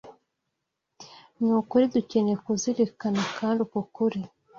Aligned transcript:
ni 1.41 1.51
ukuri 1.59 1.83
dukeneye 1.93 2.37
kuzirikana 2.45 3.21
kandi 3.37 3.59
uko 3.65 3.79
kuri 3.95 4.19